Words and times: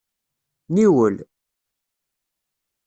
Niwel. 0.73 1.17